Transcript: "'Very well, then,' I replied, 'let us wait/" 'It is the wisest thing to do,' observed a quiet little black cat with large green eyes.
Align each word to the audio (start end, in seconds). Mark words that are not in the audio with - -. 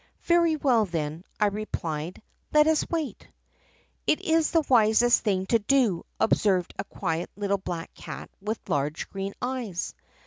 "'Very 0.23 0.55
well, 0.55 0.83
then,' 0.85 1.23
I 1.39 1.45
replied, 1.45 2.23
'let 2.51 2.65
us 2.65 2.89
wait/" 2.89 3.27
'It 4.07 4.19
is 4.19 4.49
the 4.49 4.63
wisest 4.67 5.21
thing 5.23 5.45
to 5.45 5.59
do,' 5.59 6.05
observed 6.19 6.73
a 6.79 6.85
quiet 6.85 7.29
little 7.35 7.59
black 7.59 7.93
cat 7.93 8.31
with 8.41 8.57
large 8.67 9.07
green 9.09 9.35
eyes. 9.43 9.93